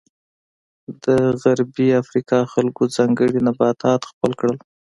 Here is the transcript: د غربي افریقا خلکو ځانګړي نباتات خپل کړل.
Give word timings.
د 1.03 1.05
غربي 1.41 1.87
افریقا 2.01 2.39
خلکو 2.53 2.83
ځانګړي 2.95 3.39
نباتات 3.47 4.01
خپل 4.11 4.31
کړل. 4.39 4.57